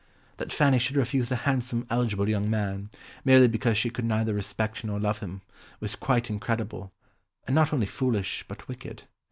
That 0.37 0.51
Fanny 0.51 0.79
should 0.79 0.95
refuse 0.95 1.31
a 1.31 1.35
handsome 1.45 1.85
eligible 1.91 2.27
young 2.27 2.49
man, 2.49 2.89
merely 3.23 3.47
because 3.47 3.77
she 3.77 3.91
could 3.91 4.03
neither 4.03 4.33
respect 4.33 4.83
nor 4.83 4.99
love 4.99 5.19
him, 5.19 5.41
was 5.79 5.95
quite 5.95 6.27
incredible, 6.27 6.91
and 7.45 7.53
not 7.53 7.71
only 7.71 7.85
foolish 7.85 8.43
but 8.47 8.67
wicked. 8.67 9.03